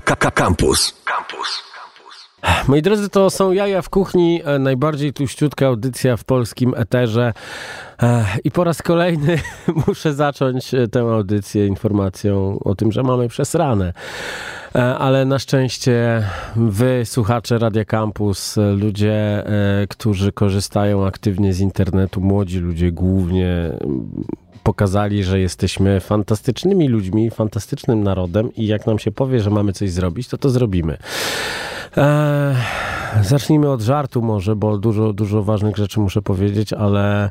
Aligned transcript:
Campus. 0.00 0.94
Campus. 1.04 1.68
Moi 2.68 2.82
drodzy, 2.82 3.08
to 3.08 3.30
są 3.30 3.52
jaja 3.52 3.82
w 3.82 3.88
kuchni, 3.88 4.42
e, 4.44 4.58
najbardziej 4.58 5.12
tuściutka 5.12 5.66
audycja 5.66 6.16
w 6.16 6.24
polskim 6.24 6.74
eterze. 6.76 7.32
E, 8.02 8.24
I 8.44 8.50
po 8.50 8.64
raz 8.64 8.82
kolejny 8.82 9.38
muszę 9.86 10.14
zacząć 10.14 10.74
e, 10.74 10.88
tę 10.88 11.00
audycję 11.00 11.66
informacją 11.66 12.58
o 12.64 12.74
tym, 12.74 12.92
że 12.92 13.02
mamy 13.02 13.28
przesrane. 13.28 13.92
Ale 14.98 15.24
na 15.24 15.38
szczęście 15.38 16.24
wy, 16.56 17.02
słuchacze 17.04 17.58
Radia 17.58 17.84
Campus, 17.84 18.56
ludzie, 18.76 19.44
którzy 19.88 20.32
korzystają 20.32 21.06
aktywnie 21.06 21.52
z 21.52 21.60
internetu, 21.60 22.20
młodzi 22.20 22.58
ludzie 22.58 22.92
głównie, 22.92 23.78
pokazali, 24.68 25.24
że 25.24 25.40
jesteśmy 25.40 26.00
fantastycznymi 26.00 26.88
ludźmi, 26.88 27.30
fantastycznym 27.30 28.02
narodem 28.02 28.54
i 28.54 28.66
jak 28.66 28.86
nam 28.86 28.98
się 28.98 29.10
powie, 29.12 29.40
że 29.40 29.50
mamy 29.50 29.72
coś 29.72 29.90
zrobić, 29.90 30.28
to 30.28 30.38
to 30.38 30.50
zrobimy. 30.50 30.96
Eee, 31.96 32.56
zacznijmy 33.22 33.70
od 33.70 33.80
żartu 33.80 34.22
może, 34.22 34.56
bo 34.56 34.78
dużo, 34.78 35.12
dużo 35.12 35.42
ważnych 35.42 35.76
rzeczy 35.76 36.00
muszę 36.00 36.22
powiedzieć, 36.22 36.72
ale 36.72 37.30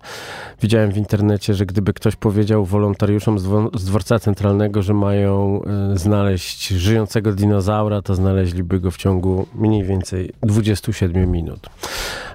widziałem 0.61 0.91
w 0.91 0.97
internecie, 0.97 1.53
że 1.53 1.65
gdyby 1.65 1.93
ktoś 1.93 2.15
powiedział 2.15 2.65
wolontariuszom 2.65 3.39
z 3.73 3.85
dworca 3.85 4.19
centralnego, 4.19 4.81
że 4.81 4.93
mają 4.93 5.61
e, 5.63 5.97
znaleźć 5.97 6.67
żyjącego 6.67 7.33
dinozaura, 7.33 8.01
to 8.01 8.15
znaleźliby 8.15 8.79
go 8.79 8.91
w 8.91 8.97
ciągu 8.97 9.47
mniej 9.55 9.83
więcej 9.83 10.31
27 10.43 11.31
minut. 11.31 11.69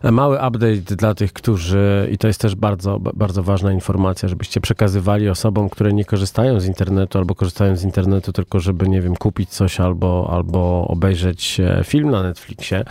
E, 0.02 0.12
mały 0.12 0.36
update 0.36 0.96
dla 0.96 1.14
tych, 1.14 1.32
którzy, 1.32 2.08
i 2.12 2.18
to 2.18 2.26
jest 2.26 2.40
też 2.40 2.54
bardzo, 2.54 2.98
bardzo 2.98 3.42
ważna 3.42 3.72
informacja, 3.72 4.28
żebyście 4.28 4.60
przekazywali 4.60 5.28
osobom, 5.28 5.68
które 5.68 5.92
nie 5.92 6.04
korzystają 6.04 6.60
z 6.60 6.66
internetu 6.66 7.18
albo 7.18 7.34
korzystają 7.34 7.76
z 7.76 7.84
internetu 7.84 8.32
tylko, 8.32 8.60
żeby, 8.60 8.88
nie 8.88 9.00
wiem, 9.00 9.16
kupić 9.16 9.50
coś 9.50 9.80
albo, 9.80 10.28
albo 10.32 10.88
obejrzeć 10.88 11.60
e, 11.60 11.80
film 11.84 12.10
na 12.10 12.22
Netflixie. 12.22 12.84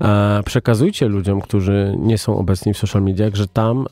E, 0.00 0.40
przekazujcie 0.44 1.08
ludziom, 1.08 1.40
którzy 1.40 1.94
nie 1.98 2.18
są 2.18 2.38
obecni 2.38 2.74
w 2.74 2.78
social 2.78 3.02
mediach, 3.02 3.34
że 3.34 3.48
tam 3.48 3.86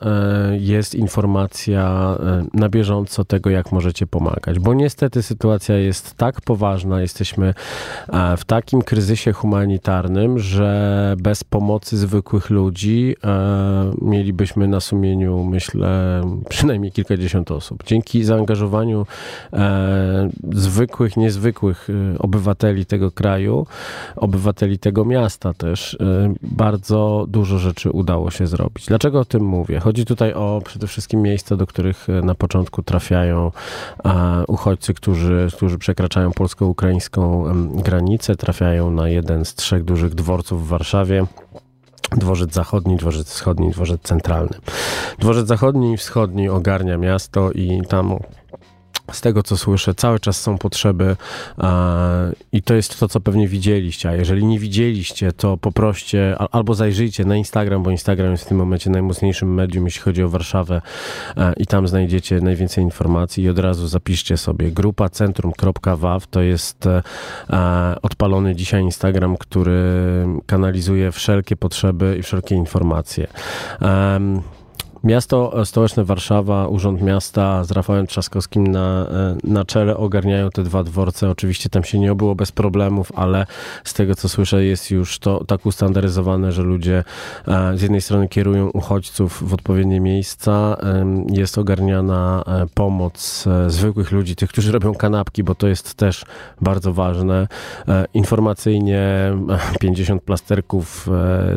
jest 0.59 0.95
informacja 0.95 2.17
na 2.55 2.69
bieżąco 2.69 3.25
tego, 3.25 3.51
jak 3.51 3.73
możecie 3.73 4.07
pomagać, 4.07 4.59
bo 4.59 4.75
niestety 4.75 5.23
sytuacja 5.23 5.77
jest 5.77 6.15
tak 6.15 6.41
poważna, 6.41 7.01
jesteśmy 7.01 7.55
w 8.37 8.45
takim 8.45 8.83
kryzysie 8.83 9.33
humanitarnym, 9.33 10.39
że 10.39 11.15
bez 11.19 11.45
pomocy 11.45 11.97
zwykłych 11.97 12.48
ludzi 12.51 13.17
e, 13.25 13.93
mielibyśmy 14.03 14.69
na 14.69 14.81
sumieniu, 14.81 15.45
myślę, 15.45 16.23
przynajmniej 16.49 16.93
kilkadziesiąt 16.93 17.51
osób. 17.51 17.83
Dzięki 17.87 18.25
zaangażowaniu 18.25 19.07
e, 19.53 20.31
zwykłych, 20.53 21.17
niezwykłych 21.17 21.89
e, 21.91 22.19
obywateli 22.19 22.87
tego 22.87 23.11
kraju, 23.11 23.67
obywateli 24.17 24.79
tego 24.79 25.05
miasta 25.05 25.55
też, 25.55 25.95
e, 25.95 26.35
bardzo 26.43 27.27
dużo 27.29 27.59
rzeczy 27.59 27.91
udało 27.91 28.31
się 28.31 28.47
zrobić. 28.47 28.87
Dlaczego 28.87 29.21
o 29.21 29.25
tym 29.25 29.45
mówię? 29.45 29.81
Chodzi 29.81 30.05
tutaj 30.05 30.35
o 30.35 30.63
przede 30.65 30.87
wszystkim 30.87 31.23
miejsca, 31.23 31.57
do 31.57 31.67
których 31.67 32.09
e, 32.09 32.23
na 32.23 32.35
początku 32.35 32.83
trafiają 32.83 33.53
e, 34.05 34.45
uchodźcy, 34.49 34.95
którzy, 34.95 35.49
którzy 35.57 35.79
przekraczają 35.79 36.31
polsko-ukraińską 36.31 37.45
granicę, 37.83 38.37
trafiają 38.37 38.91
na 38.91 39.09
jeden 39.09 39.45
z 39.45 39.55
trzech 39.55 39.85
dużych 39.85 40.15
dworców 40.15 40.67
w 40.67 40.69
Warszawie. 40.69 41.27
Dworzec 42.17 42.55
Zachodni, 42.55 42.97
Dworzec 42.97 43.31
Wschodni, 43.31 43.71
Dworzec 43.71 44.03
Centralny. 44.03 44.59
Dworzec 45.19 45.47
Zachodni 45.47 45.93
i 45.93 45.97
Wschodni 45.97 46.49
ogarnia 46.49 46.99
miasto 46.99 47.53
i 47.53 47.83
tam 47.89 48.17
z 49.13 49.21
tego 49.21 49.43
co 49.43 49.57
słyszę, 49.57 49.95
cały 49.95 50.21
czas 50.21 50.41
są 50.41 50.59
potrzeby 50.59 51.17
i 52.53 52.63
to 52.63 52.75
jest 52.75 53.01
to, 53.01 53.09
co 53.09 53.21
pewnie 53.21 53.49
widzieliście. 53.49 54.09
A 54.09 54.15
jeżeli 54.15 54.47
nie 54.47 54.59
widzieliście, 54.59 55.33
to 55.33 55.57
poproście 55.57 56.37
albo 56.53 56.75
zajrzyjcie 56.75 57.25
na 57.25 57.37
Instagram, 57.37 57.83
bo 57.83 57.91
Instagram 57.91 58.31
jest 58.31 58.45
w 58.45 58.49
tym 58.49 58.57
momencie 58.57 58.91
najmocniejszym 58.91 59.55
medium, 59.55 59.85
jeśli 59.85 60.01
chodzi 60.03 60.23
o 60.23 60.29
Warszawę 60.29 60.81
i 61.57 61.67
tam 61.67 61.89
znajdziecie 61.89 62.41
najwięcej 62.41 62.85
informacji 62.85 63.45
i 63.45 63.49
od 63.49 63.59
razu 63.59 63.89
zapiszcie 63.89 64.37
sobie 64.37 64.71
grupa 64.71 65.09
centrum.waw 65.09 66.27
to 66.27 66.43
jest 66.43 66.87
e, 66.87 67.03
odpalony 68.03 68.55
dzisiaj 68.57 68.83
Instagram, 68.83 69.37
który 69.37 69.83
kanalizuje 70.47 71.13
wszelkie 71.13 71.57
potrzeby 71.57 72.17
i 72.19 72.23
wszelkie 72.23 72.55
informacje. 72.55 73.27
Miasto 75.05 75.65
stołeczne 75.65 76.05
Warszawa, 76.05 76.69
Urząd 76.69 77.03
Miasta 77.03 77.65
z 77.65 77.71
Rafałem 77.71 78.07
Trzaskowskim 78.07 78.67
na, 78.67 79.07
e, 79.11 79.37
na 79.45 79.65
czele 79.65 79.97
ogarniają 79.97 80.51
te 80.51 80.63
dwa 80.63 80.85
dworce. 80.85 81.31
Oczywiście 81.31 81.69
tam 81.69 81.85
się 81.85 81.99
nie 81.99 82.13
obyło 82.13 82.35
bez 82.35 82.53
problemów, 82.53 83.13
ale 83.15 83.47
z 83.85 83.95
tego 83.95 84.15
co 84.15 84.29
słyszę 84.29 84.65
jest 84.65 84.91
już 84.91 85.19
to 85.19 85.45
tak 85.45 85.67
ustandaryzowane, 85.67 86.53
że 86.53 86.63
ludzie 86.63 87.05
e, 87.49 87.79
z 87.79 87.83
jednej 87.83 88.01
strony 88.01 88.29
kierują 88.29 88.71
uchodźców 88.71 89.49
w 89.49 89.55
odpowiednie 89.55 90.01
miejsca, 90.01 90.77
jest 91.33 91.59
ogarniana 91.59 92.45
e, 92.47 92.67
pomoc 92.75 93.45
zwykłych 93.67 94.13
ludzi, 94.13 94.37
tych, 94.37 94.51
którzy 94.51 94.73
robią 94.73 94.95
kanapki, 94.95 95.45
bo 95.45 95.55
to 95.55 95.69
jest 95.69 95.95
też 95.95 96.25
bardzo 96.61 96.93
ważne. 96.93 97.49
Informacyjnie 98.15 99.33
50 99.81 100.23
plasterków 100.23 101.09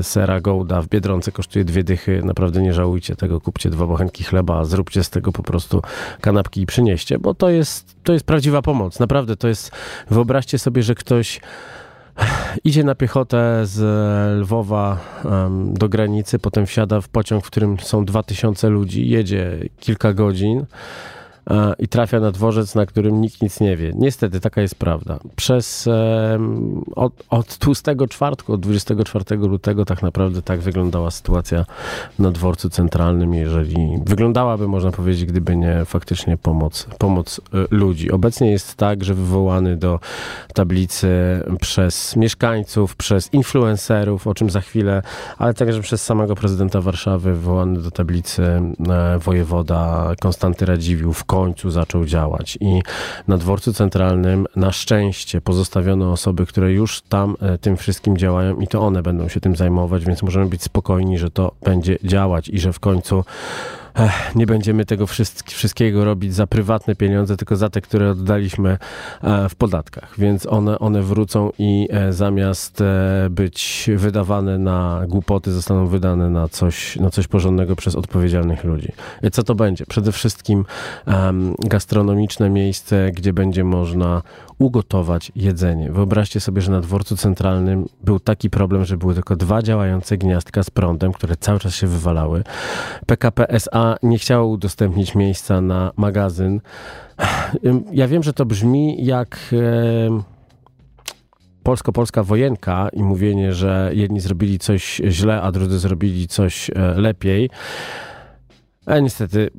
sera 0.02 0.42
Golda 0.42 0.82
w 0.82 0.88
Biedronce 0.88 1.32
kosztuje 1.32 1.66
dwie 1.66 1.84
dychy. 1.84 2.22
Naprawdę 2.24 2.62
nie 2.62 2.74
żałujcie 2.74 3.16
tego 3.16 3.31
tego 3.32 3.42
kupcie 3.42 3.70
dwa 3.70 3.88
bochenki 3.88 4.24
chleba, 4.24 4.66
zróbcie 4.66 5.04
z 5.04 5.10
tego 5.10 5.32
po 5.32 5.44
prostu 5.44 5.82
kanapki 6.22 6.62
i 6.62 6.66
przynieście, 6.66 7.20
bo 7.20 7.34
to 7.34 7.50
jest, 7.50 7.96
to 8.04 8.14
jest 8.14 8.26
prawdziwa 8.26 8.62
pomoc. 8.62 9.00
Naprawdę 9.00 9.36
to 9.36 9.48
jest, 9.48 9.72
wyobraźcie 10.10 10.60
sobie, 10.60 10.84
że 10.84 10.96
ktoś 10.96 11.42
idzie 12.64 12.84
na 12.84 12.96
piechotę 12.96 13.62
z 13.64 13.80
Lwowa 14.42 14.98
um, 15.24 15.74
do 15.74 15.90
granicy, 15.90 16.40
potem 16.40 16.66
wsiada 16.66 17.02
w 17.02 17.10
pociąg, 17.10 17.46
w 17.46 17.48
którym 17.48 17.80
są 17.80 18.06
2000 18.06 18.70
ludzi, 18.70 19.10
jedzie 19.10 19.58
kilka 19.80 20.14
godzin 20.14 20.66
i 21.80 21.88
trafia 21.88 22.20
na 22.20 22.32
dworzec, 22.32 22.76
na 22.76 22.86
którym 22.86 23.22
nikt 23.22 23.42
nic 23.42 23.60
nie 23.60 23.78
wie. 23.78 23.92
Niestety, 23.96 24.40
taka 24.40 24.62
jest 24.62 24.76
prawda. 24.76 25.20
Przez 25.36 25.90
od, 26.96 27.14
od 27.30 27.58
tłustego 27.58 28.08
czwartku, 28.08 28.54
od 28.54 28.62
24 28.62 29.38
lutego 29.38 29.86
tak 29.86 30.02
naprawdę 30.02 30.42
tak 30.42 30.60
wyglądała 30.60 31.12
sytuacja 31.12 31.66
na 32.20 32.32
dworcu 32.32 32.70
centralnym, 32.70 33.34
jeżeli 33.34 34.00
wyglądałaby, 34.06 34.68
można 34.68 34.92
powiedzieć, 34.92 35.26
gdyby 35.26 35.56
nie 35.56 35.86
faktycznie 35.86 36.38
pomoc, 36.38 36.88
pomoc 36.98 37.42
e, 37.54 37.58
ludzi. 37.72 38.12
Obecnie 38.12 38.52
jest 38.52 38.76
tak, 38.76 39.04
że 39.04 39.14
wywołany 39.14 39.78
do 39.78 40.00
tablicy 40.54 41.10
przez 41.62 42.16
mieszkańców, 42.16 42.96
przez 42.96 43.34
influencerów, 43.34 44.28
o 44.28 44.34
czym 44.34 44.50
za 44.50 44.62
chwilę, 44.62 45.02
ale 45.38 45.54
także 45.54 45.82
przez 45.82 46.04
samego 46.04 46.36
prezydenta 46.36 46.82
Warszawy 46.82 47.34
wywołany 47.34 47.82
do 47.82 47.92
tablicy 47.92 48.44
e, 48.44 49.20
wojewoda 49.20 50.12
Konstanty 50.20 50.66
Radziwiłł 50.66 51.14
w 51.14 51.24
końcu 51.32 51.70
zaczął 51.70 52.06
działać. 52.06 52.58
I 52.62 52.82
na 53.28 53.38
dworcu 53.38 53.74
centralnym 53.74 54.48
na 54.56 54.72
szczęście 54.72 55.42
pozostawiono 55.42 56.12
osoby, 56.12 56.46
które 56.46 56.72
już 56.72 57.02
tam 57.02 57.36
e, 57.42 57.58
tym 57.58 57.78
wszystkim 57.78 58.18
działają 58.18 58.60
i 58.60 58.68
to 58.68 58.82
one 58.82 59.04
będą 59.04 59.28
się 59.28 59.40
tym 59.40 59.56
zajmować, 59.56 60.06
więc 60.06 60.24
możemy 60.24 60.46
być 60.46 60.64
spokojni, 60.64 61.18
że 61.18 61.32
to 61.32 61.52
będzie 61.64 61.98
działać 62.04 62.50
i 62.50 62.60
że 62.60 62.74
w 62.74 62.80
końcu 62.80 63.24
Ech, 63.96 64.36
nie 64.36 64.46
będziemy 64.46 64.86
tego 64.86 65.06
wszystkiego 65.46 66.06
robić 66.06 66.34
za 66.34 66.48
prywatne 66.48 66.96
pieniądze, 66.96 67.38
tylko 67.38 67.56
za 67.56 67.70
te, 67.70 67.82
które 67.82 68.12
oddaliśmy 68.12 68.78
e, 69.22 69.50
w 69.50 69.56
podatkach. 69.56 70.14
Więc 70.18 70.46
one, 70.46 70.80
one 70.80 71.02
wrócą 71.02 71.52
i 71.60 71.88
e, 71.92 72.14
zamiast 72.14 72.82
e, 72.82 73.28
być 73.30 73.90
wydawane 73.96 74.58
na 74.58 75.04
głupoty, 75.08 75.52
zostaną 75.52 75.88
wydane 75.88 76.30
na 76.30 76.48
coś, 76.48 76.96
na 76.96 77.10
coś 77.10 77.28
porządnego 77.28 77.76
przez 77.76 77.96
odpowiedzialnych 77.96 78.64
ludzi. 78.64 78.92
Co 79.32 79.44
to 79.44 79.56
będzie? 79.56 79.86
Przede 79.86 80.12
wszystkim 80.12 80.66
gastronomiczne 81.60 82.50
miejsce, 82.50 83.12
gdzie 83.12 83.34
będzie 83.34 83.64
można 83.64 84.22
ugotować 84.62 85.32
jedzenie. 85.36 85.92
Wyobraźcie 85.92 86.40
sobie, 86.40 86.62
że 86.62 86.72
na 86.72 86.82
dworcu 86.82 87.18
centralnym 87.18 87.86
był 88.04 88.20
taki 88.20 88.50
problem, 88.50 88.86
że 88.86 88.98
były 88.98 89.14
tylko 89.14 89.36
dwa 89.36 89.62
działające 89.62 90.18
gniazdka 90.18 90.64
z 90.64 90.70
prądem, 90.70 91.14
które 91.14 91.36
cały 91.36 91.60
czas 91.60 91.76
się 91.76 91.88
wywalały. 91.88 92.44
PKP 93.06 93.50
SA 93.50 93.96
nie 94.04 94.18
chciało 94.18 94.48
udostępnić 94.48 95.16
miejsca 95.16 95.62
na 95.62 95.92
magazyn. 95.98 96.62
Ja 97.92 98.08
wiem, 98.08 98.24
że 98.24 98.34
to 98.34 98.46
brzmi 98.46 99.06
jak 99.06 99.56
polsko-polska 101.64 102.24
wojenka 102.24 102.90
i 102.94 103.04
mówienie, 103.04 103.54
że 103.54 103.92
jedni 103.94 104.20
zrobili 104.20 104.60
coś 104.60 105.02
źle, 105.08 105.42
a 105.42 105.52
drudzy 105.52 105.80
zrobili 105.80 106.28
coś 106.28 106.70
e, 106.70 106.74
lepiej. 106.96 107.50
A 108.86 109.00
niestety 109.00 109.50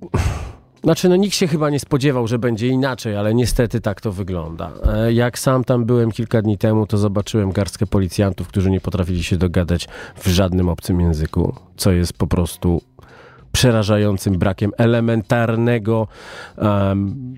znaczy, 0.83 1.09
no 1.09 1.17
nikt 1.17 1.37
się 1.37 1.47
chyba 1.47 1.71
nie 1.71 1.81
spodziewał, 1.81 2.27
że 2.27 2.39
będzie 2.39 2.69
inaczej, 2.69 3.17
ale 3.17 3.35
niestety 3.35 3.81
tak 3.81 4.01
to 4.01 4.13
wygląda. 4.13 4.71
E, 4.85 5.13
jak 5.13 5.39
sam 5.39 5.65
tam 5.65 5.85
byłem 5.85 6.13
kilka 6.13 6.43
dni 6.43 6.59
temu, 6.59 6.87
to 6.87 6.99
zobaczyłem 6.99 7.53
garstkę 7.53 7.87
policjantów, 7.87 8.49
którzy 8.49 8.71
nie 8.71 8.81
potrafili 8.81 9.23
się 9.23 9.37
dogadać 9.37 9.89
w 10.17 10.29
żadnym 10.29 10.69
obcym 10.69 11.01
języku, 11.01 11.55
co 11.77 11.93
jest 11.93 12.13
po 12.13 12.27
prostu 12.27 12.83
przerażającym 13.53 14.39
brakiem 14.39 14.73
elementarnego 14.79 16.09
um, 16.59 17.35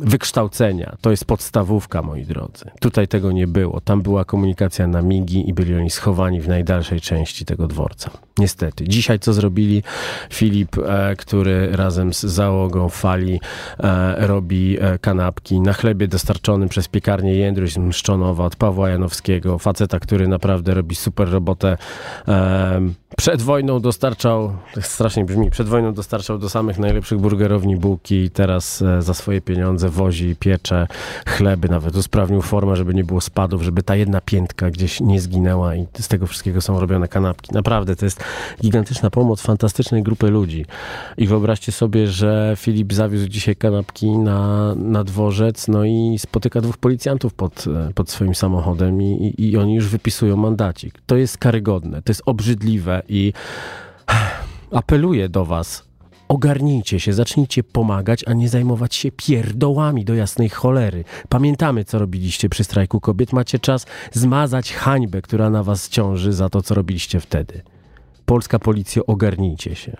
wykształcenia. 0.00 0.96
To 1.00 1.10
jest 1.10 1.24
podstawówka, 1.24 2.02
moi 2.02 2.24
drodzy. 2.24 2.64
Tutaj 2.80 3.08
tego 3.08 3.32
nie 3.32 3.46
było. 3.46 3.80
Tam 3.80 4.02
była 4.02 4.24
komunikacja 4.24 4.86
na 4.86 5.02
migi 5.02 5.48
i 5.48 5.54
byli 5.54 5.74
oni 5.74 5.90
schowani 5.90 6.40
w 6.40 6.48
najdalszej 6.48 7.00
części 7.00 7.44
tego 7.44 7.66
dworca. 7.66 8.10
Niestety. 8.38 8.88
Dzisiaj 8.88 9.18
co 9.18 9.32
zrobili 9.32 9.82
Filip, 10.30 10.78
e, 10.78 11.16
który 11.16 11.76
razem 11.76 12.14
z 12.14 12.20
załogą 12.20 12.88
Fali 12.88 13.40
e, 13.78 14.26
robi 14.26 14.76
e, 14.80 14.98
kanapki 14.98 15.60
na 15.60 15.72
chlebie 15.72 16.08
dostarczonym 16.08 16.68
przez 16.68 16.88
piekarnię 16.88 17.34
Jędruś 17.34 17.72
z 17.72 17.78
Mszczonowa 17.78 18.44
od 18.44 18.56
Pawła 18.56 18.88
Janowskiego. 18.88 19.58
Faceta, 19.58 20.00
który 20.00 20.28
naprawdę 20.28 20.74
robi 20.74 20.94
super 20.94 21.30
robotę. 21.30 21.76
Przed 23.16 23.42
wojną 23.42 23.80
dostarczał, 23.80 24.52
tak 24.74 24.86
strasznie 24.86 25.24
brzmi, 25.24 25.50
przed 25.50 25.68
wojną 25.68 25.94
dostarczał 25.94 26.38
do 26.38 26.48
samych 26.48 26.78
najlepszych 26.78 27.18
burgerowni 27.18 27.76
bułki. 27.76 28.30
Teraz 28.30 28.82
e, 28.82 29.02
za 29.02 29.14
swoje 29.14 29.40
pieniądze 29.40 29.87
wozi, 29.90 30.36
piecze 30.40 30.86
chleby, 31.26 31.68
nawet 31.68 31.96
usprawnił 31.96 32.42
formę, 32.42 32.76
żeby 32.76 32.94
nie 32.94 33.04
było 33.04 33.20
spadów, 33.20 33.62
żeby 33.62 33.82
ta 33.82 33.96
jedna 33.96 34.20
piętka 34.20 34.70
gdzieś 34.70 35.00
nie 35.00 35.20
zginęła 35.20 35.74
i 35.74 35.86
z 35.98 36.08
tego 36.08 36.26
wszystkiego 36.26 36.60
są 36.60 36.80
robione 36.80 37.08
kanapki. 37.08 37.54
Naprawdę, 37.54 37.96
to 37.96 38.04
jest 38.04 38.24
gigantyczna 38.62 39.10
pomoc 39.10 39.40
fantastycznej 39.40 40.02
grupy 40.02 40.30
ludzi. 40.30 40.66
I 41.16 41.26
wyobraźcie 41.26 41.72
sobie, 41.72 42.06
że 42.06 42.54
Filip 42.56 42.92
zawiózł 42.92 43.28
dzisiaj 43.28 43.56
kanapki 43.56 44.18
na, 44.18 44.74
na 44.74 45.04
dworzec, 45.04 45.68
no 45.68 45.84
i 45.84 46.16
spotyka 46.18 46.60
dwóch 46.60 46.76
policjantów 46.76 47.34
pod, 47.34 47.64
e, 47.66 47.92
pod 47.94 48.10
swoim 48.10 48.34
samochodem 48.34 49.02
i, 49.02 49.34
i 49.38 49.56
oni 49.56 49.74
już 49.74 49.88
wypisują 49.88 50.36
mandacik. 50.36 50.94
To 51.06 51.16
jest 51.16 51.38
karygodne, 51.38 52.02
to 52.02 52.10
jest 52.10 52.22
obrzydliwe 52.26 53.02
i 53.08 53.32
apeluję 54.70 55.28
do 55.28 55.44
was, 55.44 55.87
Ogarnijcie 56.28 57.00
się, 57.00 57.12
zacznijcie 57.12 57.62
pomagać, 57.62 58.24
a 58.26 58.32
nie 58.32 58.48
zajmować 58.48 58.94
się 58.94 59.12
pierdołami 59.12 60.04
do 60.04 60.14
jasnej 60.14 60.48
cholery. 60.48 61.04
Pamiętamy, 61.28 61.84
co 61.84 61.98
robiliście 61.98 62.48
przy 62.48 62.64
strajku 62.64 63.00
kobiet. 63.00 63.32
Macie 63.32 63.58
czas 63.58 63.86
zmazać 64.12 64.72
hańbę, 64.72 65.22
która 65.22 65.50
na 65.50 65.62
was 65.62 65.88
ciąży 65.88 66.32
za 66.32 66.48
to, 66.48 66.62
co 66.62 66.74
robiliście 66.74 67.20
wtedy. 67.20 67.62
Polska 68.26 68.58
policja, 68.58 69.02
ogarnijcie 69.06 69.74
się. 69.74 69.96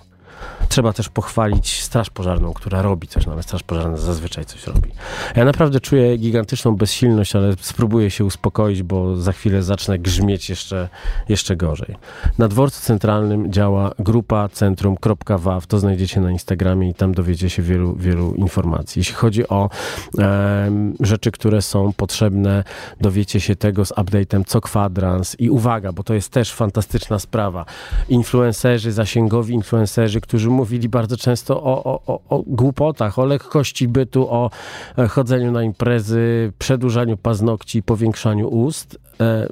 Trzeba 0.68 0.92
też 0.92 1.08
pochwalić 1.08 1.82
Straż 1.82 2.10
Pożarną, 2.10 2.52
która 2.52 2.82
robi 2.82 3.08
coś, 3.08 3.28
ale 3.28 3.42
Straż 3.42 3.62
Pożarna 3.62 3.96
zazwyczaj 3.96 4.44
coś 4.44 4.66
robi. 4.66 4.90
Ja 5.36 5.44
naprawdę 5.44 5.80
czuję 5.80 6.16
gigantyczną 6.16 6.76
bezsilność, 6.76 7.36
ale 7.36 7.54
spróbuję 7.60 8.10
się 8.10 8.24
uspokoić, 8.24 8.82
bo 8.82 9.16
za 9.16 9.32
chwilę 9.32 9.62
zacznę 9.62 9.98
grzmieć 9.98 10.50
jeszcze, 10.50 10.88
jeszcze 11.28 11.56
gorzej. 11.56 11.96
Na 12.38 12.48
dworcu 12.48 12.82
centralnym 12.82 13.52
działa 13.52 13.92
grupa 13.98 14.48
centrum.waw, 14.48 15.66
to 15.66 15.78
znajdziecie 15.78 16.20
na 16.20 16.30
Instagramie 16.30 16.90
i 16.90 16.94
tam 16.94 17.14
dowiecie 17.14 17.50
się 17.50 17.62
wielu, 17.62 17.96
wielu 17.96 18.34
informacji. 18.34 19.00
Jeśli 19.00 19.14
chodzi 19.14 19.48
o 19.48 19.70
e, 20.18 20.70
rzeczy, 21.00 21.30
które 21.30 21.62
są 21.62 21.92
potrzebne, 21.92 22.64
dowiecie 23.00 23.40
się 23.40 23.56
tego 23.56 23.84
z 23.84 23.92
update'em 23.92 24.44
co 24.46 24.60
kwadrans 24.60 25.40
i 25.40 25.50
uwaga, 25.50 25.92
bo 25.92 26.02
to 26.02 26.14
jest 26.14 26.32
też 26.32 26.52
fantastyczna 26.52 27.18
sprawa. 27.18 27.64
Influencerzy, 28.08 28.92
zasięgowi 28.92 29.54
influencerzy, 29.54 30.20
którzy 30.28 30.50
mówili 30.50 30.88
bardzo 30.88 31.16
często 31.16 31.62
o, 31.62 31.84
o, 31.84 32.02
o, 32.06 32.20
o 32.28 32.42
głupotach, 32.46 33.18
o 33.18 33.24
lekkości 33.24 33.88
bytu, 33.88 34.30
o 34.30 34.50
e, 34.98 35.08
chodzeniu 35.08 35.52
na 35.52 35.62
imprezy, 35.62 36.52
przedłużaniu 36.58 37.16
paznokci, 37.16 37.82
powiększaniu 37.82 38.48
ust. 38.48 38.98
E, 39.20 39.48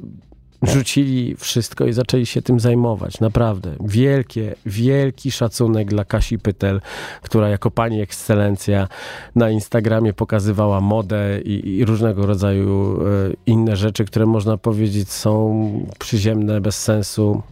rzucili 0.62 1.36
wszystko 1.36 1.86
i 1.86 1.92
zaczęli 1.92 2.26
się 2.26 2.42
tym 2.42 2.60
zajmować. 2.60 3.20
Naprawdę. 3.20 3.72
Wielkie, 3.80 4.54
wielki 4.66 5.30
szacunek 5.30 5.88
dla 5.88 6.04
Kasi 6.04 6.38
Pytel, 6.38 6.80
która 7.22 7.48
jako 7.48 7.70
pani 7.70 8.00
ekscelencja 8.00 8.88
na 9.34 9.50
Instagramie 9.50 10.12
pokazywała 10.12 10.80
modę 10.80 11.40
i, 11.40 11.78
i 11.78 11.84
różnego 11.84 12.26
rodzaju 12.26 13.00
e, 13.00 13.06
inne 13.46 13.76
rzeczy, 13.76 14.04
które 14.04 14.26
można 14.26 14.56
powiedzieć 14.56 15.12
są 15.12 15.70
przyziemne, 15.98 16.60
bez 16.60 16.82
sensu 16.82 17.42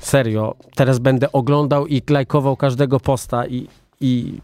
Serio. 0.00 0.54
Teraz 0.74 0.98
będę 0.98 1.32
oglądał 1.32 1.86
i 1.86 2.02
lajkował 2.10 2.56
każdego 2.56 3.00
posta 3.00 3.46
i, 3.46 3.68
i, 4.00 4.38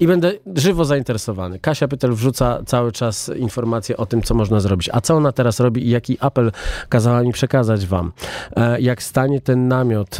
i 0.00 0.06
będę 0.06 0.32
żywo 0.56 0.84
zainteresowany. 0.84 1.58
Kasia 1.58 1.88
Pytel 1.88 2.12
wrzuca 2.12 2.62
cały 2.66 2.92
czas 2.92 3.30
informacje 3.36 3.96
o 3.96 4.06
tym, 4.06 4.22
co 4.22 4.34
można 4.34 4.60
zrobić. 4.60 4.90
A 4.92 5.00
co 5.00 5.14
ona 5.14 5.32
teraz 5.32 5.60
robi 5.60 5.86
i 5.86 5.90
jaki 5.90 6.16
apel 6.20 6.52
kazała 6.88 7.22
mi 7.22 7.32
przekazać 7.32 7.86
wam? 7.86 8.12
E, 8.56 8.80
jak 8.80 9.02
stanie 9.02 9.40
ten 9.40 9.68
namiot, 9.68 10.18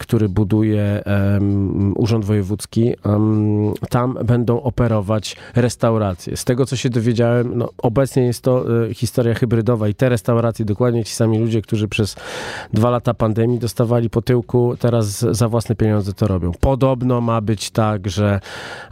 który 0.00 0.28
buduje 0.28 1.02
Urząd 1.96 2.24
Wojewódzki, 2.24 2.94
tam 3.90 4.18
będą 4.24 4.62
operować 4.62 5.36
restauracje. 5.54 6.36
Z 6.36 6.44
tego, 6.44 6.66
co 6.66 6.76
się 6.76 6.90
dowiedziałem, 6.90 7.58
no, 7.58 7.68
obecnie 7.78 8.22
jest 8.22 8.42
to 8.42 8.64
e, 8.84 8.94
historia 8.94 9.34
hybrydowa 9.34 9.88
i 9.88 9.94
te 9.94 10.08
restauracje, 10.08 10.64
dokładnie 10.64 11.04
ci 11.04 11.14
sami 11.14 11.38
ludzie, 11.38 11.62
którzy 11.62 11.88
przez 11.88 12.16
dwa 12.72 12.90
lata 12.90 13.14
pandemii 13.14 13.58
dostawali 13.58 14.10
po 14.10 14.22
tyłku, 14.22 14.76
teraz 14.78 15.06
za 15.18 15.48
własne 15.48 15.74
pieniądze 15.74 16.12
to 16.12 16.26
robią. 16.26 16.52
Podobno 16.60 17.20
ma 17.20 17.40
być 17.40 17.70
tak, 17.80 18.10
że 18.10 18.40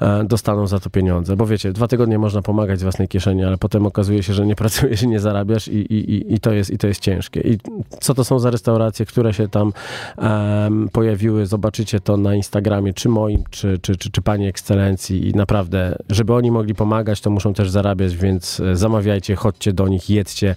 e, 0.00 0.25
dostaną 0.25 0.67
za 0.67 0.81
to 0.81 0.90
pieniądze. 0.90 1.37
Bo 1.37 1.46
wiecie, 1.46 1.73
dwa 1.73 1.88
tygodnie 1.88 2.19
można 2.19 2.43
pomagać 2.43 2.81
z 2.81 2.82
własnej 2.82 3.08
kieszeni, 3.08 3.44
ale 3.44 3.58
potem 3.58 3.87
okazuje 3.87 4.23
się, 4.23 4.35
że 4.35 4.46
nie 4.46 4.56
pracujesz 4.62 5.02
i 5.02 5.08
nie 5.08 5.20
zarabiasz 5.20 5.69
i, 5.69 5.76
i, 5.76 6.35
i, 6.35 6.40
to, 6.40 6.52
jest, 6.52 6.70
i 6.70 6.79
to 6.79 6.87
jest 6.87 7.00
ciężkie. 7.00 7.40
I 7.40 7.58
co 8.00 8.14
to 8.14 8.25
są 8.25 8.38
za 8.38 8.50
restauracje, 8.50 9.06
które 9.06 9.35
się 9.35 9.49
tam 9.49 9.73
um, 10.19 10.88
pojawiły? 10.93 11.46
Zobaczycie 11.46 12.00
to 12.00 12.17
na 12.17 12.35
Instagramie, 12.35 12.94
czy 12.94 13.08
moim, 13.08 13.44
czy, 13.50 13.79
czy, 13.82 13.96
czy, 13.96 14.11
czy 14.11 14.23
Pani 14.23 14.46
Ekscelencji 14.46 15.29
i 15.29 15.34
naprawdę, 15.34 15.96
żeby 16.11 16.34
oni 16.34 16.50
mogli 16.50 16.75
pomagać, 16.75 17.20
to 17.20 17.31
muszą 17.31 17.55
też 17.55 17.70
zarabiać, 17.70 18.17
więc 18.17 18.61
e, 18.61 18.76
zamawiajcie, 18.76 19.37
chodźcie 19.37 19.73
do 19.73 19.88
nich, 19.88 20.11
jedzcie. 20.11 20.56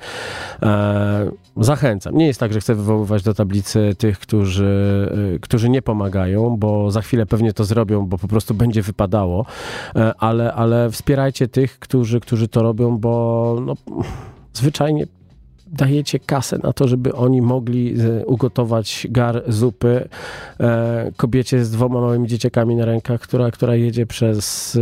E, 0.64 1.32
zachęcam. 1.58 2.18
Nie 2.18 2.28
jest 2.28 2.40
tak, 2.40 2.54
że 2.54 2.60
chcę 2.60 2.76
wywoływać 2.76 3.24
do 3.24 3.34
tablicy 3.34 3.96
tych, 3.98 4.20
którzy, 4.20 5.10
którzy 5.42 5.70
nie 5.70 5.82
pomagają, 5.82 6.58
bo 6.58 6.92
za 6.92 7.02
chwilę 7.02 7.26
pewnie 7.26 7.54
to 7.54 7.64
zrobią, 7.64 8.06
bo 8.06 8.18
po 8.22 8.28
prostu 8.28 8.54
będzie 8.54 8.82
wypadało, 8.82 9.46
e, 9.96 10.14
ale, 10.18 10.54
ale 10.54 10.92
wspierajcie 10.92 11.48
tych, 11.48 11.80
którzy, 11.80 12.20
którzy 12.20 12.48
to 12.48 12.64
robią, 12.64 12.98
bo 12.98 13.58
no, 13.66 13.76
zwyczajnie 14.54 15.06
dajecie 15.68 16.20
kasę 16.20 16.60
na 16.64 16.74
to, 16.74 16.88
żeby 16.88 17.16
oni 17.16 17.42
mogli 17.42 17.96
e, 18.02 18.26
ugotować 18.26 19.08
gar 19.10 19.44
zupy 19.48 20.10
e, 20.60 21.12
kobiecie 21.18 21.66
z 21.66 21.72
dwoma 21.72 22.02
małymi 22.02 22.28
dzieciakami 22.28 22.76
na 22.76 22.86
rękach, 22.86 23.22
która, 23.22 23.52
która 23.52 23.76
jedzie 23.76 24.06
przez 24.06 24.78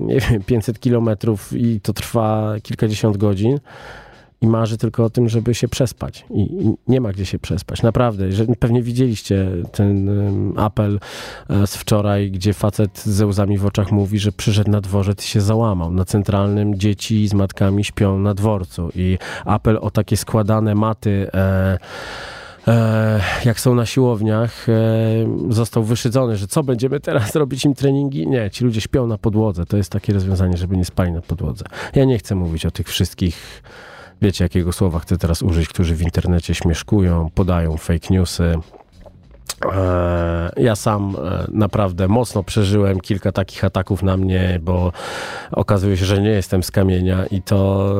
nie 0.00 0.20
wiem, 0.20 0.42
500 0.42 0.80
kilometrów 0.80 1.52
i 1.52 1.80
to 1.80 1.92
trwa 1.92 2.54
kilkadziesiąt 2.62 3.16
godzin 3.16 3.58
i 4.40 4.46
marzy 4.46 4.78
tylko 4.78 5.04
o 5.04 5.10
tym, 5.10 5.28
żeby 5.28 5.54
się 5.54 5.68
przespać. 5.68 6.26
I, 6.30 6.40
I, 6.40 6.74
nie 6.88 7.00
ma 7.00 7.12
gdzie 7.12 7.26
się 7.26 7.38
przespać. 7.38 7.82
Naprawdę. 7.82 8.24
Pewnie 8.58 8.82
widzieliście 8.82 9.48
ten 9.72 10.08
apel 10.56 11.00
e, 11.50 11.66
z 11.66 11.76
wczoraj, 11.76 12.30
gdzie 12.30 12.52
facet 12.52 13.02
ze 13.04 13.26
łzami 13.26 13.58
w 13.58 13.66
oczach 13.66 13.92
mówi, 13.92 14.18
że 14.18 14.32
przyszedł 14.32 14.70
na 14.70 14.80
dworzec 14.80 15.24
i 15.24 15.28
się 15.28 15.40
załamał. 15.40 15.90
Na 15.90 16.04
centralnym 16.04 16.78
dzieci 16.78 17.28
z 17.28 17.34
matkami 17.34 17.84
śpią 17.84 18.18
na 18.18 18.34
dworcu. 18.34 18.90
I 18.94 19.18
apel 19.44 19.78
o 19.80 19.90
takie 19.90 20.16
składane 20.16 20.74
maty. 20.74 21.30
E, 21.34 21.78
e, 22.68 23.20
jak 23.44 23.60
są 23.60 23.74
na 23.74 23.86
siłowniach, 23.86 24.68
e, 24.68 24.72
został 25.48 25.84
wyszydzony, 25.84 26.36
że 26.36 26.46
co 26.46 26.62
będziemy 26.62 27.00
teraz 27.00 27.34
robić 27.42 27.64
im 27.64 27.74
treningi? 27.74 28.26
Nie, 28.26 28.50
ci 28.50 28.64
ludzie 28.64 28.80
śpią 28.80 29.06
na 29.06 29.18
podłodze. 29.18 29.66
To 29.66 29.76
jest 29.76 29.90
takie 29.90 30.12
rozwiązanie, 30.12 30.56
żeby 30.56 30.76
nie 30.76 30.84
spali 30.84 31.12
na 31.12 31.20
podłodze. 31.20 31.64
Ja 31.94 32.04
nie 32.04 32.18
chcę 32.18 32.34
mówić 32.34 32.66
o 32.66 32.70
tych 32.70 32.88
wszystkich 32.88 33.62
wiecie 34.22 34.44
jakiego 34.44 34.72
słowa 34.72 34.98
chcę 34.98 35.18
teraz 35.18 35.42
użyć, 35.42 35.68
którzy 35.68 35.94
w 35.94 36.02
internecie 36.02 36.54
śmieszkują, 36.54 37.30
podają 37.34 37.76
fake 37.76 38.06
newsy. 38.10 38.54
E, 39.64 40.52
ja 40.56 40.76
sam 40.76 41.16
e, 41.16 41.46
naprawdę 41.52 42.08
mocno 42.08 42.42
przeżyłem 42.42 43.00
kilka 43.00 43.32
takich 43.32 43.64
ataków 43.64 44.02
na 44.02 44.16
mnie, 44.16 44.60
bo 44.62 44.92
okazuje 45.52 45.96
się, 45.96 46.04
że 46.04 46.20
nie 46.20 46.30
jestem 46.30 46.62
z 46.62 46.70
kamienia 46.70 47.26
i 47.26 47.42
to 47.42 47.92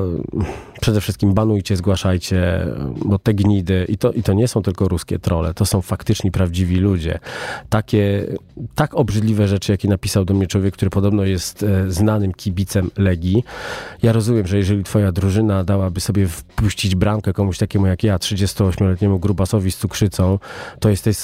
przede 0.80 1.00
wszystkim 1.00 1.34
banujcie, 1.34 1.76
zgłaszajcie, 1.76 2.66
bo 3.04 3.18
te 3.18 3.34
gnidy, 3.34 3.86
i 3.88 3.98
to, 3.98 4.12
i 4.12 4.22
to 4.22 4.32
nie 4.32 4.48
są 4.48 4.62
tylko 4.62 4.88
ruskie 4.88 5.18
trole, 5.18 5.54
to 5.54 5.66
są 5.66 5.82
faktyczni, 5.82 6.30
prawdziwi 6.30 6.76
ludzie. 6.76 7.18
Takie, 7.68 8.26
tak 8.74 8.94
obrzydliwe 8.94 9.48
rzeczy, 9.48 9.72
jakie 9.72 9.88
napisał 9.88 10.24
do 10.24 10.34
mnie 10.34 10.46
człowiek, 10.46 10.74
który 10.74 10.90
podobno 10.90 11.24
jest 11.24 11.62
e, 11.62 11.90
znanym 11.90 12.34
kibicem 12.34 12.90
Legii. 12.96 13.44
Ja 14.02 14.12
rozumiem, 14.12 14.46
że 14.46 14.56
jeżeli 14.56 14.84
twoja 14.84 15.12
drużyna 15.12 15.64
dałaby 15.64 16.00
sobie 16.00 16.28
wpuścić 16.28 16.94
bramkę 16.94 17.32
komuś 17.32 17.58
takiemu 17.58 17.86
jak 17.86 18.02
ja, 18.02 18.16
38-letniemu 18.16 19.18
grubasowi 19.18 19.70
z 19.70 19.76
cukrzycą, 19.76 20.38
to 20.80 20.88
jesteś. 20.88 21.16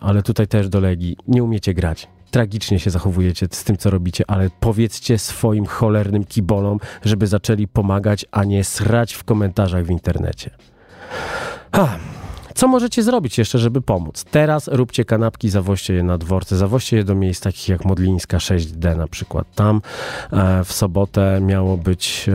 Ale 0.00 0.22
tutaj 0.22 0.48
też 0.48 0.68
do 0.68 0.80
Legii 0.80 1.16
nie 1.28 1.42
umiecie 1.42 1.74
grać 1.74 2.08
tragicznie 2.32 2.78
się 2.78 2.90
zachowujecie 2.90 3.46
z 3.50 3.64
tym, 3.64 3.76
co 3.76 3.90
robicie, 3.90 4.24
ale 4.26 4.50
powiedzcie 4.60 5.18
swoim 5.18 5.66
cholernym 5.66 6.24
kibolom, 6.24 6.78
żeby 7.04 7.26
zaczęli 7.26 7.68
pomagać, 7.68 8.26
a 8.30 8.44
nie 8.44 8.64
srać 8.64 9.14
w 9.14 9.24
komentarzach 9.24 9.84
w 9.84 9.90
internecie. 9.90 10.50
Ha. 11.72 11.98
Co 12.54 12.68
możecie 12.68 13.02
zrobić 13.02 13.38
jeszcze, 13.38 13.58
żeby 13.58 13.80
pomóc? 13.80 14.24
Teraz 14.30 14.68
róbcie 14.68 15.04
kanapki, 15.04 15.48
zawoźcie 15.48 15.94
je 15.94 16.02
na 16.02 16.18
dworce, 16.18 16.56
zawoźcie 16.56 16.96
je 16.96 17.04
do 17.04 17.14
miejsc 17.14 17.42
takich 17.42 17.68
jak 17.68 17.84
Modlińska 17.84 18.38
6D 18.38 18.96
na 18.96 19.08
przykład. 19.08 19.46
Tam 19.54 19.80
e, 20.32 20.64
w 20.64 20.72
sobotę 20.72 21.40
miało 21.40 21.76
być 21.76 22.26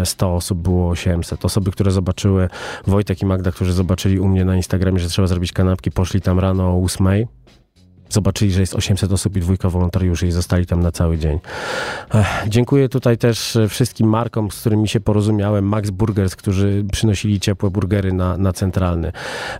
e, 0.00 0.06
100 0.06 0.34
osób, 0.34 0.58
było 0.58 0.90
800. 0.90 1.44
Osoby, 1.44 1.70
które 1.70 1.90
zobaczyły, 1.90 2.48
Wojtek 2.86 3.22
i 3.22 3.26
Magda, 3.26 3.52
którzy 3.52 3.72
zobaczyli 3.72 4.20
u 4.20 4.28
mnie 4.28 4.44
na 4.44 4.56
Instagramie, 4.56 4.98
że 5.00 5.08
trzeba 5.08 5.28
zrobić 5.28 5.52
kanapki, 5.52 5.90
poszli 5.90 6.20
tam 6.20 6.38
rano 6.38 6.64
o 6.64 6.84
8 6.84 7.26
zobaczyli, 8.10 8.52
że 8.52 8.60
jest 8.60 8.74
800 8.74 9.12
osób 9.12 9.36
i 9.36 9.40
dwójka 9.40 9.68
wolontariuszy 9.70 10.26
i 10.26 10.30
zostali 10.30 10.66
tam 10.66 10.80
na 10.80 10.92
cały 10.92 11.18
dzień. 11.18 11.38
Ech, 12.14 12.26
dziękuję 12.48 12.88
tutaj 12.88 13.18
też 13.18 13.56
e, 13.56 13.68
wszystkim 13.68 14.08
markom, 14.08 14.50
z 14.50 14.60
którymi 14.60 14.88
się 14.88 15.00
porozumiałem. 15.00 15.68
Max 15.68 15.90
Burgers, 15.90 16.36
którzy 16.36 16.84
przynosili 16.92 17.40
ciepłe 17.40 17.70
burgery 17.70 18.12
na, 18.12 18.36
na 18.36 18.52
centralny. 18.52 19.12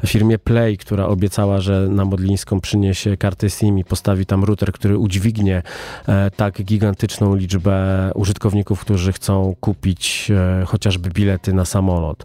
Firmie 0.06 0.38
Play, 0.38 0.78
która 0.78 1.06
obiecała, 1.06 1.60
że 1.60 1.88
na 1.88 2.04
Modlińską 2.04 2.60
przyniesie 2.60 3.16
kartę 3.16 3.50
SIM 3.50 3.78
i 3.78 3.84
postawi 3.84 4.26
tam 4.26 4.44
router, 4.44 4.72
który 4.72 4.98
udźwignie 4.98 5.62
e, 6.08 6.30
tak 6.30 6.62
gigantyczną 6.62 7.34
liczbę 7.34 8.10
użytkowników, 8.14 8.80
którzy 8.80 9.12
chcą 9.12 9.54
kupić 9.60 10.30
e, 10.30 10.64
chociażby 10.66 11.10
bilety 11.10 11.52
na 11.52 11.64
samolot. 11.64 12.24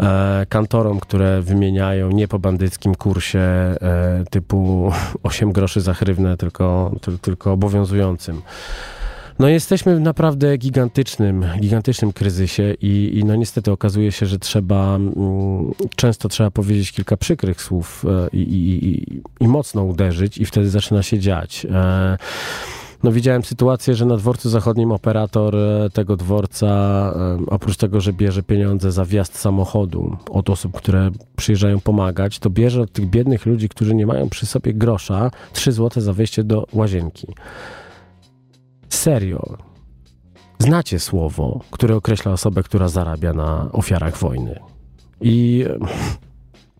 E, 0.00 0.46
kantorom, 0.48 1.00
które 1.00 1.42
wymieniają 1.42 2.10
nie 2.10 2.28
po 2.28 2.38
bandyckim 2.38 2.94
kursie 2.94 3.38
e, 3.38 4.24
typu 4.30 4.92
8 5.22 5.52
groszy 5.58 5.80
za 5.80 5.94
tylko, 6.38 6.92
ty, 7.00 7.18
tylko 7.18 7.52
obowiązującym. 7.52 8.42
No 9.38 9.48
jesteśmy 9.48 9.96
w 9.96 10.00
naprawdę 10.00 10.56
gigantycznym, 10.56 11.44
gigantycznym 11.60 12.12
kryzysie 12.12 12.74
i, 12.80 13.18
i 13.18 13.24
no 13.24 13.36
niestety 13.36 13.72
okazuje 13.72 14.12
się, 14.12 14.26
że 14.26 14.38
trzeba, 14.38 14.96
mm, 14.96 15.74
często 15.96 16.28
trzeba 16.28 16.50
powiedzieć 16.50 16.92
kilka 16.92 17.16
przykrych 17.16 17.62
słów 17.62 18.04
e, 18.04 18.36
i, 18.36 18.40
i, 18.40 19.20
i 19.44 19.48
mocno 19.48 19.84
uderzyć 19.84 20.38
i 20.38 20.44
wtedy 20.44 20.70
zaczyna 20.70 21.02
się 21.02 21.18
dziać. 21.18 21.66
E, 22.98 23.02
no 23.02 23.12
widziałem 23.12 23.44
sytuację, 23.44 23.94
że 23.94 24.06
na 24.06 24.16
dworcu 24.16 24.50
zachodnim 24.50 24.92
operator 24.92 25.56
e, 25.56 25.90
tego 25.90 26.16
dworca, 26.16 26.66
e, 26.66 27.38
oprócz 27.46 27.76
tego, 27.76 28.00
że 28.00 28.12
bierze 28.12 28.42
pieniądze 28.42 28.92
za 28.92 29.04
wjazd 29.04 29.38
samochodu 29.38 30.16
od 30.30 30.50
osób, 30.50 30.76
które 30.76 31.10
przyjeżdżają 31.36 31.80
pomagać, 31.80 32.38
to 32.38 32.50
bierze 32.50 32.82
od 32.82 32.92
tych 32.92 33.06
biednych 33.06 33.46
ludzi, 33.46 33.68
którzy 33.68 33.94
nie 33.94 34.06
mają 34.06 34.28
przy 34.28 34.46
sobie 34.46 34.74
grosza, 34.74 35.30
3 35.52 35.72
złote 35.72 36.00
za 36.00 36.12
wejście 36.12 36.44
do 36.44 36.66
łazienki. 36.72 37.26
Serio. 38.88 39.56
Znacie 40.58 40.98
słowo, 40.98 41.60
które 41.70 41.96
określa 41.96 42.32
osobę, 42.32 42.62
która 42.62 42.88
zarabia 42.88 43.32
na 43.32 43.72
ofiarach 43.72 44.16
wojny. 44.16 44.60
I 45.20 45.64
e, 45.68 45.78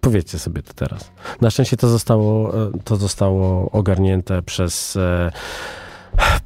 powiedzcie 0.01 0.39
sobie 0.39 0.63
to 0.63 0.75
teraz. 0.75 1.11
Na 1.41 1.51
szczęście 1.51 1.77
to 1.77 1.89
zostało, 1.89 2.53
to 2.85 2.97
zostało 2.97 3.71
ogarnięte 3.71 4.43
przez 4.43 4.99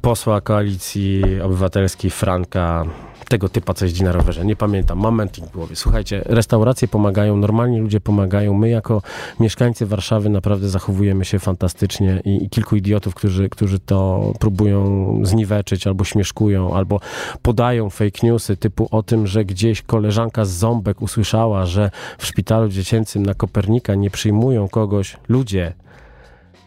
posła 0.03 0.41
koalicji 0.41 1.23
obywatelskiej 1.41 2.11
Franka, 2.11 2.85
tego 3.29 3.49
typa, 3.49 3.73
co 3.73 3.85
jeździ 3.85 4.03
na 4.03 4.11
rowerze. 4.11 4.45
Nie 4.45 4.55
pamiętam, 4.55 4.97
momenting 4.97 5.47
w 5.47 5.51
głowie. 5.51 5.75
Słuchajcie, 5.75 6.21
restauracje 6.25 6.87
pomagają, 6.87 7.37
normalni 7.37 7.79
ludzie 7.79 7.99
pomagają. 7.99 8.53
My 8.53 8.69
jako 8.69 9.01
mieszkańcy 9.39 9.85
Warszawy 9.85 10.29
naprawdę 10.29 10.69
zachowujemy 10.69 11.25
się 11.25 11.39
fantastycznie 11.39 12.21
i, 12.25 12.43
i 12.43 12.49
kilku 12.49 12.75
idiotów, 12.75 13.15
którzy, 13.15 13.49
którzy 13.49 13.79
to 13.79 14.31
próbują 14.39 15.19
zniweczyć 15.23 15.87
albo 15.87 16.03
śmieszkują, 16.03 16.75
albo 16.75 16.99
podają 17.41 17.89
fake 17.89 18.27
newsy 18.27 18.57
typu 18.57 18.87
o 18.91 19.03
tym, 19.03 19.27
że 19.27 19.45
gdzieś 19.45 19.81
koleżanka 19.81 20.45
z 20.45 20.49
Ząbek 20.49 21.01
usłyszała, 21.01 21.65
że 21.65 21.91
w 22.17 22.25
szpitalu 22.25 22.69
dziecięcym 22.69 23.25
na 23.25 23.33
Kopernika 23.33 23.95
nie 23.95 24.09
przyjmują 24.09 24.69
kogoś. 24.69 25.17
Ludzie, 25.29 25.73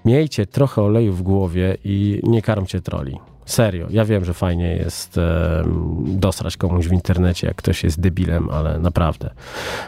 miejcie 0.07 0.47
trochę 0.47 0.83
oleju 0.83 1.13
w 1.13 1.23
głowie 1.23 1.77
i 1.85 2.21
nie 2.23 2.43
karmcie 2.43 2.81
troli. 2.81 3.19
Serio, 3.47 3.87
ja 3.91 4.05
wiem, 4.05 4.25
że 4.25 4.35
fajnie 4.35 4.77
jest 4.77 5.19
e, 5.19 5.65
dosrać 6.07 6.57
komuś 6.57 6.89
w 6.89 6.93
internecie, 6.93 7.47
jak 7.47 7.57
ktoś 7.57 7.85
jest 7.85 8.01
debilem, 8.01 8.51
ale 8.51 8.79
naprawdę, 8.79 9.31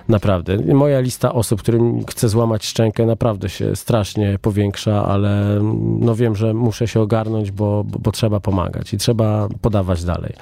naprawdę. 0.09 0.57
Moja 0.75 1.01
lista 1.01 1.33
osób, 1.33 1.63
którym 1.63 2.07
chcę 2.07 2.29
złamać 2.29 2.67
szczękę, 2.67 3.07
naprawdę 3.07 3.49
się 3.49 3.77
strasznie 3.77 4.39
powiększa, 4.43 5.05
ale 5.07 5.59
no 6.01 6.15
wiem, 6.15 6.37
że 6.37 6.55
muszę 6.55 6.89
się 6.89 7.01
ogarnąć, 7.01 7.51
bo, 7.51 7.85
bo, 7.85 7.99
bo 7.99 8.13
trzeba 8.13 8.41
pomagać 8.41 8.95
i 8.95 8.99
trzeba 8.99 9.49
podawać 9.61 10.05
dalej. 10.05 10.33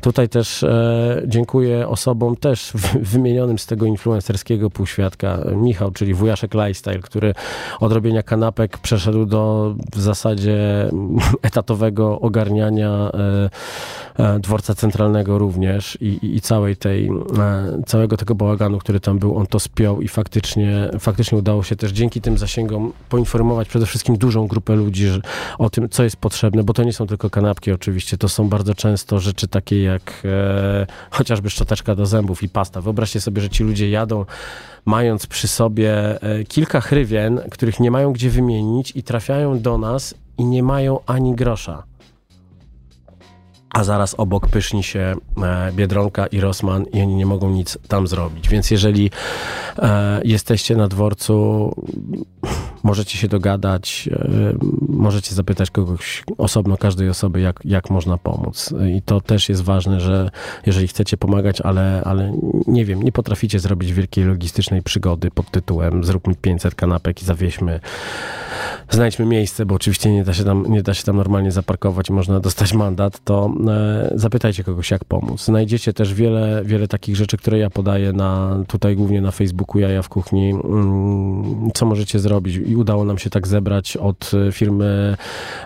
Tutaj 0.00 0.28
też 0.28 0.62
e, 0.62 1.22
dziękuję 1.26 1.88
osobom 1.88 2.36
też 2.36 2.72
wymienionym 3.12 3.58
z 3.58 3.66
tego 3.66 3.86
influencerskiego 3.86 4.70
półświadka. 4.70 5.38
Michał, 5.56 5.90
czyli 5.90 6.14
wujaszek 6.14 6.54
Lifestyle, 6.54 6.98
który 6.98 7.34
od 7.80 7.92
robienia 7.92 8.22
kanapek 8.22 8.78
przeszedł 8.78 9.26
do 9.26 9.74
w 9.94 10.00
zasadzie 10.00 10.90
etatowego 11.42 12.20
ogarniania 12.20 12.61
E, 12.68 13.50
e, 14.18 14.38
dworca 14.40 14.74
centralnego 14.74 15.38
również 15.38 15.98
i, 16.00 16.36
i, 16.36 16.40
całej 16.40 16.76
tej, 16.76 17.08
e, 17.08 17.82
całego 17.86 18.16
tego 18.16 18.34
bałaganu, 18.34 18.78
który 18.78 19.00
tam 19.00 19.18
był, 19.18 19.36
on 19.36 19.46
to 19.46 19.60
spiął 19.60 20.00
i 20.00 20.08
faktycznie, 20.08 20.90
faktycznie 20.98 21.38
udało 21.38 21.62
się 21.62 21.76
też 21.76 21.92
dzięki 21.92 22.20
tym 22.20 22.38
zasięgom 22.38 22.92
poinformować 23.08 23.68
przede 23.68 23.86
wszystkim 23.86 24.16
dużą 24.16 24.46
grupę 24.46 24.76
ludzi 24.76 25.06
że, 25.06 25.20
o 25.58 25.70
tym, 25.70 25.88
co 25.88 26.04
jest 26.04 26.16
potrzebne, 26.16 26.64
bo 26.64 26.72
to 26.72 26.84
nie 26.84 26.92
są 26.92 27.06
tylko 27.06 27.30
kanapki 27.30 27.72
oczywiście, 27.72 28.18
to 28.18 28.28
są 28.28 28.48
bardzo 28.48 28.74
często 28.74 29.20
rzeczy 29.20 29.48
takie 29.48 29.82
jak 29.82 30.22
e, 30.24 30.86
chociażby 31.10 31.50
szczoteczka 31.50 31.94
do 31.94 32.06
zębów 32.06 32.42
i 32.42 32.48
pasta. 32.48 32.80
Wyobraźcie 32.80 33.20
sobie, 33.20 33.42
że 33.42 33.50
ci 33.50 33.64
ludzie 33.64 33.90
jadą 33.90 34.24
mając 34.84 35.26
przy 35.26 35.48
sobie 35.48 36.18
kilka 36.48 36.80
hrywien, 36.80 37.40
których 37.50 37.80
nie 37.80 37.90
mają 37.90 38.12
gdzie 38.12 38.30
wymienić 38.30 38.92
i 38.96 39.02
trafiają 39.02 39.60
do 39.60 39.78
nas 39.78 40.14
i 40.38 40.44
nie 40.44 40.62
mają 40.62 40.98
ani 41.06 41.34
grosza 41.34 41.82
a 43.72 43.84
zaraz 43.84 44.14
obok 44.18 44.48
pyszni 44.48 44.82
się 44.82 45.14
e, 45.42 45.72
Biedronka 45.72 46.26
i 46.26 46.40
Rosman 46.40 46.84
i 46.92 47.00
oni 47.00 47.14
nie 47.14 47.26
mogą 47.26 47.50
nic 47.50 47.78
tam 47.88 48.06
zrobić. 48.06 48.48
Więc 48.48 48.70
jeżeli 48.70 49.10
e, 49.78 50.20
jesteście 50.24 50.76
na 50.76 50.88
dworcu, 50.88 51.70
możecie 52.82 53.18
się 53.18 53.28
dogadać, 53.28 54.08
e, 54.12 54.54
możecie 54.88 55.34
zapytać 55.34 55.70
kogoś 55.70 56.24
osobno, 56.38 56.76
każdej 56.76 57.08
osoby, 57.08 57.40
jak, 57.40 57.60
jak 57.64 57.90
można 57.90 58.18
pomóc. 58.18 58.74
I 58.96 59.02
to 59.02 59.20
też 59.20 59.48
jest 59.48 59.62
ważne, 59.62 60.00
że 60.00 60.30
jeżeli 60.66 60.88
chcecie 60.88 61.16
pomagać, 61.16 61.60
ale, 61.60 62.02
ale 62.04 62.32
nie 62.66 62.84
wiem, 62.84 63.02
nie 63.02 63.12
potraficie 63.12 63.58
zrobić 63.58 63.92
wielkiej 63.92 64.24
logistycznej 64.24 64.82
przygody 64.82 65.30
pod 65.30 65.50
tytułem 65.50 66.04
zrób 66.04 66.28
mi 66.28 66.36
500 66.36 66.74
kanapek 66.74 67.22
i 67.22 67.24
zawieźmy, 67.24 67.80
znajdźmy 68.94 69.26
miejsce, 69.26 69.66
bo 69.66 69.74
oczywiście 69.74 70.12
nie 70.12 70.24
da 70.24 70.34
się 70.34 70.44
tam, 70.44 70.66
nie 70.68 70.82
da 70.82 70.94
się 70.94 71.04
tam 71.04 71.16
normalnie 71.16 71.52
zaparkować 71.52 72.10
można 72.10 72.40
dostać 72.40 72.74
mandat, 72.74 73.24
to 73.24 73.54
e, 73.68 74.12
zapytajcie 74.14 74.64
kogoś, 74.64 74.90
jak 74.90 75.04
pomóc. 75.04 75.44
Znajdziecie 75.44 75.92
też 75.92 76.14
wiele, 76.14 76.62
wiele 76.64 76.88
takich 76.88 77.16
rzeczy, 77.16 77.36
które 77.36 77.58
ja 77.58 77.70
podaję 77.70 78.12
na, 78.12 78.58
tutaj 78.68 78.96
głównie 78.96 79.20
na 79.20 79.30
Facebooku 79.30 79.78
Jaja 79.78 80.02
w 80.02 80.08
Kuchni, 80.08 80.50
mm, 80.50 81.70
co 81.74 81.86
możecie 81.86 82.18
zrobić 82.18 82.56
i 82.56 82.76
udało 82.76 83.04
nam 83.04 83.18
się 83.18 83.30
tak 83.30 83.46
zebrać 83.46 83.96
od 83.96 84.30
e, 84.48 84.52
firmy, 84.52 85.16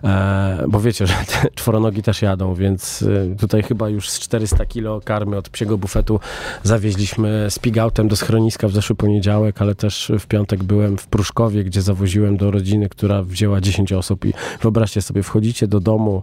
e, 0.05 0.65
bo 0.69 0.81
wiecie, 0.81 1.07
że 1.07 1.15
te 1.15 1.49
czworonogi 1.59 2.03
też 2.03 2.23
jadą, 2.23 2.55
więc 2.55 3.05
tutaj 3.39 3.63
chyba 3.63 3.89
już 3.89 4.11
z 4.11 4.19
400 4.19 4.67
kilo 4.67 5.01
karmy 5.05 5.37
od 5.37 5.49
psiego 5.49 5.79
bufetu 5.79 6.21
zawieźliśmy 6.63 7.47
z 7.51 7.59
pigautem 7.59 8.09
do 8.09 8.17
schroniska 8.17 8.69
w 8.69 8.73
zeszły 8.73 8.97
poniedziałek, 8.97 9.63
ale 9.63 9.75
też 9.75 10.13
w 10.19 10.27
piątek 10.27 10.65
byłem 10.65 10.99
w 10.99 11.07
Pruszkowie, 11.07 11.65
gdzie 11.65 11.83
zawoziłem 11.83 12.37
do 12.37 12.51
rodziny, 12.51 12.89
która 12.89 13.16
wzięła 13.23 13.61
10 13.61 13.93
osób 13.93 14.25
i 14.25 14.33
wyobraźcie 14.61 15.03
sobie, 15.03 15.23
wchodzicie 15.23 15.67
do 15.67 15.81
domu, 15.81 16.23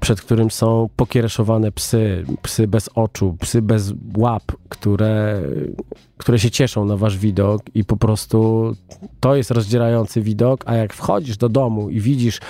przed 0.00 0.20
którym 0.20 0.50
są 0.50 0.88
pokiereszowane 0.96 1.72
psy, 1.72 2.24
psy 2.42 2.68
bez 2.68 2.90
oczu, 2.94 3.36
psy 3.40 3.62
bez 3.62 3.92
łap, 4.16 4.42
które, 4.68 5.42
które 6.18 6.38
się 6.38 6.50
cieszą 6.50 6.84
na 6.84 6.96
wasz 6.96 7.18
widok 7.18 7.62
i 7.74 7.84
po 7.84 7.96
prostu 7.96 8.72
to 9.20 9.36
jest 9.36 9.50
rozdzierający 9.50 10.20
widok, 10.20 10.64
a 10.66 10.74
jak 10.74 10.94
wchodzisz 10.94 11.36
do 11.36 11.48
domu 11.48 11.90
i 11.90 12.00
widzisz 12.00 12.40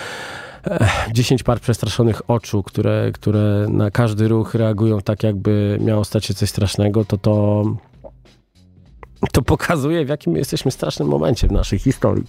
10 1.13 1.43
par 1.43 1.61
przestraszonych 1.61 2.31
oczu, 2.31 2.63
które, 2.63 3.11
które 3.13 3.67
na 3.69 3.91
każdy 3.91 4.29
ruch 4.29 4.55
reagują 4.55 5.01
tak, 5.01 5.23
jakby 5.23 5.79
miało 5.81 6.05
stać 6.05 6.25
się 6.25 6.35
coś 6.35 6.51
strasznego, 6.51 7.05
to 7.05 7.19
to, 7.19 7.65
to 9.33 9.43
pokazuje, 9.43 10.05
w 10.05 10.09
jakim 10.09 10.37
jesteśmy 10.37 10.71
strasznym 10.71 11.09
momencie 11.09 11.49
w 11.49 11.53
naszej 11.53 11.79
historii. 11.79 12.25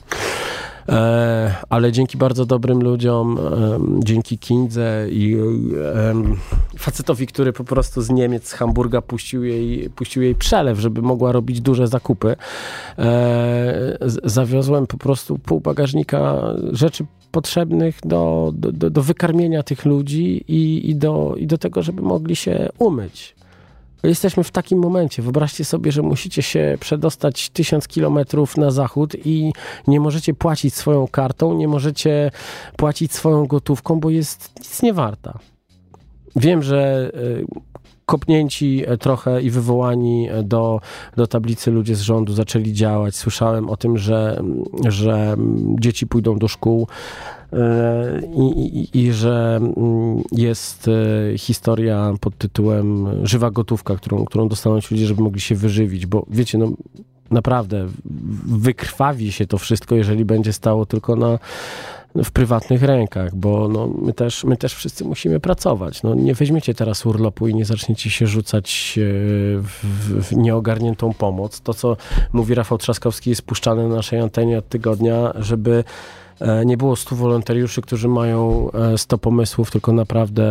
E, 0.89 1.55
ale 1.69 1.91
dzięki 1.91 2.17
bardzo 2.17 2.45
dobrym 2.45 2.83
ludziom, 2.83 3.39
dzięki 3.99 4.37
Kindze 4.37 5.07
i 5.09 5.37
facetowi, 6.77 7.27
który 7.27 7.53
po 7.53 7.63
prostu 7.63 8.01
z 8.01 8.09
Niemiec, 8.09 8.47
z 8.47 8.53
Hamburga 8.53 9.01
puścił 9.01 9.43
jej, 9.43 9.89
puścił 9.89 10.23
jej 10.23 10.35
przelew, 10.35 10.79
żeby 10.79 11.01
mogła 11.01 11.31
robić 11.31 11.61
duże 11.61 11.87
zakupy, 11.87 12.35
e, 12.97 13.97
zawiozłem 14.23 14.87
po 14.87 14.97
prostu 14.97 15.39
pół 15.39 15.59
bagażnika 15.59 16.41
rzeczy 16.71 17.05
potrzebnych 17.31 17.99
do, 18.03 18.51
do, 18.55 18.89
do 18.89 19.01
wykarmienia 19.01 19.63
tych 19.63 19.85
ludzi 19.85 20.43
i, 20.47 20.89
i, 20.89 20.95
do, 20.95 21.35
i 21.37 21.47
do 21.47 21.57
tego, 21.57 21.81
żeby 21.81 22.01
mogli 22.01 22.35
się 22.35 22.69
umyć. 22.79 23.35
Jesteśmy 24.03 24.43
w 24.43 24.51
takim 24.51 24.79
momencie. 24.79 25.21
Wyobraźcie 25.21 25.65
sobie, 25.65 25.91
że 25.91 26.01
musicie 26.01 26.41
się 26.41 26.77
przedostać 26.79 27.49
tysiąc 27.49 27.87
kilometrów 27.87 28.57
na 28.57 28.71
zachód 28.71 29.15
i 29.25 29.53
nie 29.87 29.99
możecie 29.99 30.33
płacić 30.33 30.73
swoją 30.73 31.07
kartą, 31.07 31.53
nie 31.53 31.67
możecie 31.67 32.31
płacić 32.77 33.13
swoją 33.13 33.45
gotówką, 33.45 33.99
bo 33.99 34.09
jest 34.09 34.51
nic 34.59 34.81
nie 34.81 34.93
warta. 34.93 35.39
Wiem, 36.35 36.63
że 36.63 37.11
y, 37.15 37.45
kopnięci 38.05 38.83
e, 38.87 38.97
trochę 38.97 39.41
i 39.41 39.49
wywołani 39.49 40.29
e, 40.29 40.43
do, 40.43 40.81
do 41.15 41.27
tablicy 41.27 41.71
ludzie 41.71 41.95
z 41.95 42.01
rządu 42.01 42.33
zaczęli 42.33 42.73
działać. 42.73 43.15
Słyszałem 43.15 43.69
o 43.69 43.77
tym, 43.77 43.97
że, 43.97 44.43
że 44.87 45.35
dzieci 45.79 46.07
pójdą 46.07 46.37
do 46.37 46.47
szkół. 46.47 46.87
E, 47.55 48.21
I, 48.35 48.77
i, 48.77 48.99
I, 48.99 49.13
że 49.13 49.59
mm, 49.61 50.23
jest 50.31 50.89
historia 51.37 52.13
pod 52.21 52.37
tytułem 52.37 53.07
Żywa 53.25 53.51
gotówka, 53.51 53.95
którą, 53.95 54.25
którą 54.25 54.47
dostaną 54.47 54.81
ci 54.81 54.95
ludzie, 54.95 55.07
żeby 55.07 55.21
mogli 55.21 55.41
się 55.41 55.55
wyżywić, 55.55 56.05
bo 56.05 56.25
wiecie, 56.29 56.57
no 56.57 56.71
naprawdę 57.31 57.87
wykrwawi 58.45 59.31
się 59.31 59.47
to 59.47 59.57
wszystko, 59.57 59.95
jeżeli 59.95 60.25
będzie 60.25 60.53
stało 60.53 60.85
tylko 60.85 61.15
na, 61.15 61.39
w 62.23 62.31
prywatnych 62.31 62.83
rękach, 62.83 63.35
bo 63.35 63.67
no, 63.67 63.87
my, 64.01 64.13
też, 64.13 64.43
my 64.43 64.57
też 64.57 64.73
wszyscy 64.73 65.05
musimy 65.05 65.39
pracować. 65.39 66.03
No, 66.03 66.15
nie 66.15 66.33
weźmiecie 66.33 66.73
teraz 66.73 67.05
urlopu 67.05 67.47
i 67.47 67.55
nie 67.55 67.65
zaczniecie 67.65 68.09
się 68.09 68.27
rzucać 68.27 68.99
e, 68.99 69.01
w, 69.61 69.79
w 70.21 70.37
nieogarniętą 70.37 71.13
pomoc. 71.13 71.61
To, 71.61 71.73
co 71.73 71.97
mówi 72.33 72.55
Rafał 72.55 72.77
Trzaskowski, 72.77 73.29
jest 73.29 73.41
puszczane 73.41 73.87
na 73.87 73.95
naszej 73.95 74.19
antenie 74.19 74.57
od 74.57 74.69
tygodnia, 74.69 75.33
żeby 75.35 75.83
e, 75.83 76.24
nie 76.65 76.77
było 76.77 76.95
stu 76.95 77.15
wolontariuszy, 77.15 77.81
którzy 77.81 78.07
mają 78.07 78.69
100 78.97 79.15
e, 79.15 79.19
pomysłów, 79.19 79.71
tylko 79.71 79.91
naprawdę 79.91 80.45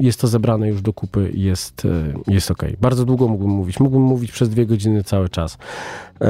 jest 0.00 0.20
to 0.20 0.26
zebrane 0.26 0.68
już 0.68 0.82
do 0.82 0.92
kupy 0.92 1.30
i 1.34 1.42
jest, 1.42 1.86
jest 2.26 2.50
ok. 2.50 2.62
Bardzo 2.80 3.04
długo 3.04 3.28
mógłbym 3.28 3.50
mówić. 3.50 3.80
Mógłbym 3.80 4.02
mówić 4.02 4.32
przez 4.32 4.48
dwie 4.48 4.66
godziny 4.66 5.04
cały 5.04 5.28
czas. 5.28 5.58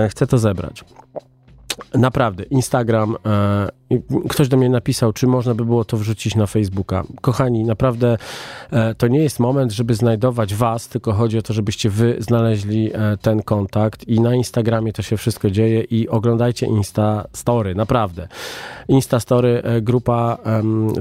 Chcę 0.08 0.26
to 0.26 0.38
zebrać. 0.38 0.84
Naprawdę, 1.94 2.42
Instagram. 2.42 3.16
E, 3.26 3.68
ktoś 4.28 4.48
do 4.48 4.56
mnie 4.56 4.68
napisał, 4.68 5.12
czy 5.12 5.26
można 5.26 5.54
by 5.54 5.64
było 5.64 5.84
to 5.84 5.96
wrzucić 5.96 6.34
na 6.34 6.46
Facebooka. 6.46 7.04
Kochani, 7.20 7.64
naprawdę 7.64 8.16
e, 8.70 8.94
to 8.94 9.08
nie 9.08 9.18
jest 9.18 9.40
moment, 9.40 9.72
żeby 9.72 9.94
znajdować 9.94 10.54
was, 10.54 10.88
tylko 10.88 11.12
chodzi 11.12 11.38
o 11.38 11.42
to, 11.42 11.52
żebyście 11.52 11.90
wy 11.90 12.16
znaleźli 12.18 12.90
e, 12.94 13.16
ten 13.16 13.42
kontakt 13.42 14.08
i 14.08 14.20
na 14.20 14.34
Instagramie 14.34 14.92
to 14.92 15.02
się 15.02 15.16
wszystko 15.16 15.50
dzieje 15.50 15.80
i 15.80 16.08
oglądajcie 16.08 16.66
Insta 16.66 17.24
Story, 17.32 17.74
naprawdę. 17.74 18.28
Insta 18.88 19.20
Story, 19.20 19.62
e, 19.64 19.80
grupa 19.80 20.38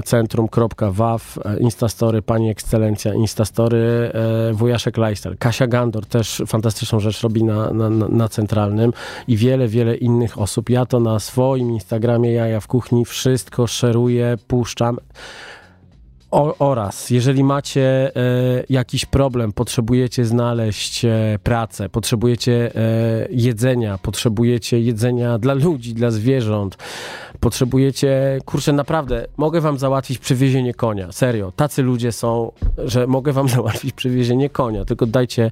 centrum.waw, 0.04 1.38
e, 1.44 1.58
Insta 1.58 1.88
Story, 1.88 2.22
Pani 2.22 2.50
Ekscelencja, 2.50 3.14
Insta 3.14 3.44
Story, 3.44 4.10
e, 4.14 4.52
Wujaszek 4.52 4.96
Lifestyle, 4.96 5.36
Kasia 5.36 5.66
Gandor 5.66 6.06
też 6.06 6.42
fantastyczną 6.46 7.00
rzecz 7.00 7.22
robi 7.22 7.44
na, 7.44 7.72
na, 7.72 7.90
na 7.90 8.28
centralnym 8.28 8.92
i 9.28 9.36
wiele, 9.36 9.68
wiele 9.68 9.96
innych 9.96 10.38
osób. 10.38 10.63
Ja 10.70 10.86
to 10.86 11.00
na 11.00 11.20
swoim 11.20 11.70
Instagramie, 11.70 12.32
Jaja 12.32 12.60
w 12.60 12.66
Kuchni, 12.66 13.04
wszystko 13.04 13.66
szeruję, 13.66 14.36
puszczam. 14.48 14.98
O, 16.34 16.58
oraz, 16.58 17.10
jeżeli 17.10 17.44
macie 17.44 18.16
e, 18.16 18.64
jakiś 18.68 19.06
problem, 19.06 19.52
potrzebujecie 19.52 20.24
znaleźć 20.24 21.04
e, 21.04 21.38
pracę, 21.42 21.88
potrzebujecie 21.88 22.70
e, 22.74 22.80
jedzenia, 23.30 23.98
potrzebujecie 23.98 24.80
jedzenia 24.80 25.38
dla 25.38 25.54
ludzi, 25.54 25.94
dla 25.94 26.10
zwierząt, 26.10 26.76
potrzebujecie, 27.40 28.38
kurczę, 28.44 28.72
naprawdę, 28.72 29.26
mogę 29.36 29.60
wam 29.60 29.78
załatwić 29.78 30.18
przywiezienie 30.18 30.74
konia, 30.74 31.12
serio, 31.12 31.52
tacy 31.56 31.82
ludzie 31.82 32.12
są, 32.12 32.52
że 32.78 33.06
mogę 33.06 33.32
wam 33.32 33.48
załatwić 33.58 33.92
przywiezienie 33.92 34.50
konia, 34.50 34.84
tylko 34.84 35.06
dajcie 35.06 35.50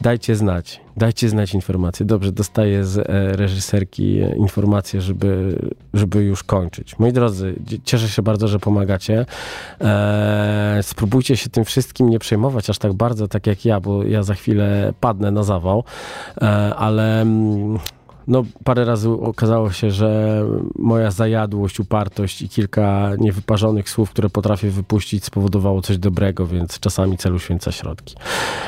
Dajcie 0.00 0.36
znać, 0.36 0.80
dajcie 0.96 1.28
znać 1.28 1.54
informacje. 1.54 2.06
Dobrze, 2.06 2.32
dostaję 2.32 2.84
z 2.84 2.98
e, 2.98 3.36
reżyserki 3.36 4.16
informację, 4.36 5.00
żeby, 5.00 5.58
żeby 5.94 6.24
już 6.24 6.44
kończyć. 6.44 6.98
Moi 6.98 7.12
drodzy, 7.12 7.54
cieszę 7.84 8.08
się 8.08 8.22
bardzo, 8.22 8.48
że 8.48 8.58
pomagacie. 8.58 9.26
Eee, 9.80 10.82
spróbujcie 10.82 11.36
się 11.36 11.50
tym 11.50 11.64
wszystkim 11.64 12.10
nie 12.10 12.18
przejmować 12.18 12.70
aż 12.70 12.78
tak 12.78 12.92
bardzo, 12.92 13.28
tak 13.28 13.46
jak 13.46 13.64
ja, 13.64 13.80
bo 13.80 14.04
ja 14.04 14.22
za 14.22 14.34
chwilę 14.34 14.92
padnę 15.00 15.30
na 15.30 15.42
zawał, 15.42 15.84
eee, 16.40 16.72
ale... 16.76 17.26
No, 18.28 18.44
parę 18.64 18.84
razy 18.84 19.10
okazało 19.10 19.72
się, 19.72 19.90
że 19.90 20.40
moja 20.78 21.10
zajadłość, 21.10 21.80
upartość 21.80 22.42
i 22.42 22.48
kilka 22.48 23.12
niewyparzonych 23.18 23.90
słów, 23.90 24.10
które 24.10 24.30
potrafię 24.30 24.70
wypuścić, 24.70 25.24
spowodowało 25.24 25.82
coś 25.82 25.98
dobrego, 25.98 26.46
więc 26.46 26.80
czasami 26.80 27.16
celu 27.16 27.38
święca 27.38 27.72
środki. 27.72 28.16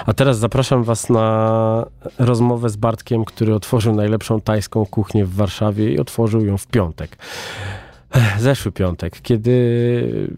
A 0.06 0.12
teraz 0.12 0.38
zapraszam 0.38 0.84
Was 0.84 1.10
na 1.10 1.86
rozmowę 2.18 2.70
z 2.70 2.76
Bartkiem, 2.76 3.24
który 3.24 3.54
otworzył 3.54 3.94
najlepszą 3.94 4.40
tajską 4.40 4.86
kuchnię 4.86 5.24
w 5.24 5.34
Warszawie 5.34 5.92
i 5.92 5.98
otworzył 5.98 6.44
ją 6.44 6.58
w 6.58 6.66
piątek. 6.66 7.16
Zeszły 8.38 8.72
piątek, 8.72 9.20
kiedy 9.22 10.28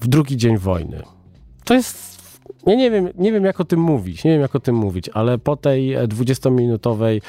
w 0.00 0.08
drugi 0.08 0.36
dzień 0.36 0.58
wojny. 0.58 1.02
To 1.64 1.74
jest 1.74 2.15
ja 2.66 2.74
nie 2.74 2.90
wiem, 2.90 3.08
nie 3.14 3.32
wiem, 3.32 3.44
jak 3.44 3.60
o 3.60 3.64
tym 3.64 3.80
mówić, 3.80 4.24
nie 4.24 4.30
wiem, 4.30 4.40
jak 4.40 4.54
o 4.54 4.60
tym 4.60 4.74
mówić, 4.74 5.10
ale 5.14 5.38
po 5.38 5.56
tej 5.56 5.98
20-minutowej 5.98 7.20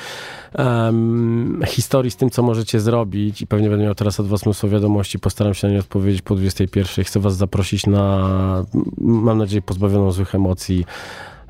um, 0.57 1.61
historii 1.67 2.11
z 2.11 2.15
tym, 2.15 2.29
co 2.29 2.43
możecie 2.43 2.79
zrobić 2.79 3.41
i 3.41 3.47
pewnie 3.47 3.69
będę 3.69 3.85
miał 3.85 3.95
teraz 3.95 4.19
od 4.19 4.27
was 4.27 4.45
mnóstwo 4.45 4.69
wiadomości, 4.69 5.19
postaram 5.19 5.53
się 5.53 5.67
na 5.67 5.73
nie 5.73 5.79
odpowiedzieć 5.79 6.21
po 6.21 6.35
21. 6.35 7.05
Chcę 7.05 7.19
was 7.19 7.35
zaprosić 7.35 7.85
na, 7.85 8.63
mam 8.97 9.37
nadzieję, 9.37 9.61
pozbawioną 9.61 10.11
złych 10.11 10.35
emocji 10.35 10.85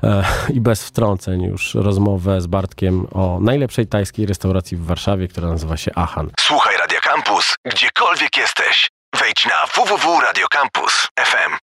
e, 0.02 0.24
i 0.54 0.60
bez 0.60 0.84
wtrąceń 0.84 1.42
już 1.42 1.74
rozmowę 1.74 2.40
z 2.40 2.46
Bartkiem 2.46 3.06
o 3.12 3.38
najlepszej 3.40 3.86
tajskiej 3.86 4.26
restauracji 4.26 4.76
w 4.76 4.84
Warszawie, 4.84 5.28
która 5.28 5.48
nazywa 5.48 5.76
się 5.76 5.90
Ahan. 5.94 6.30
Słuchaj 6.40 6.76
Radio 6.76 6.98
Campus, 7.00 7.54
gdziekolwiek 7.64 8.36
jesteś. 8.36 8.88
Wejdź 9.20 9.46
na 9.46 9.66
www.radiocampus.fm. 9.66 11.52